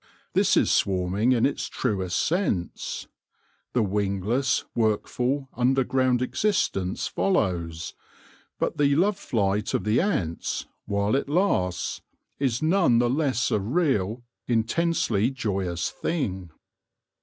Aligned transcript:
This 0.33 0.57
is 0.57 0.71
swarming 0.71 1.31
in 1.31 1.45
its 1.45 1.67
truest 1.67 2.17
sense. 2.17 3.05
The 3.73 3.83
wingless, 3.83 4.65
workful, 4.73 5.47
underground 5.55 6.23
existence 6.23 7.05
follows, 7.05 7.93
but 8.57 8.79
the 8.79 8.95
love 8.95 9.19
flight 9.19 9.75
of 9.75 9.83
the 9.83 10.01
ants, 10.01 10.65
while 10.87 11.13
it 11.15 11.29
lasts, 11.29 12.01
is 12.39 12.63
none 12.63 12.97
the 12.97 13.11
less 13.11 13.51
a 13.51 13.59
real, 13.59 14.23
intensely 14.47 15.29
joyous 15.29 15.91
thing. 15.91 16.49